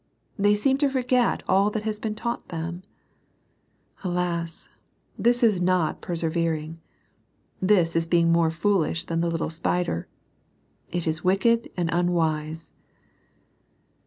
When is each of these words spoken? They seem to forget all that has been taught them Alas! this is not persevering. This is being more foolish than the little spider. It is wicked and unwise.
They 0.35 0.55
seem 0.55 0.79
to 0.79 0.89
forget 0.89 1.43
all 1.47 1.69
that 1.69 1.83
has 1.83 1.99
been 1.99 2.15
taught 2.15 2.47
them 2.47 2.81
Alas! 4.03 4.67
this 5.15 5.43
is 5.43 5.61
not 5.61 6.01
persevering. 6.01 6.79
This 7.61 7.95
is 7.95 8.07
being 8.07 8.31
more 8.31 8.49
foolish 8.49 9.03
than 9.05 9.21
the 9.21 9.29
little 9.29 9.51
spider. 9.51 10.07
It 10.89 11.05
is 11.05 11.23
wicked 11.23 11.69
and 11.77 11.87
unwise. 11.93 12.71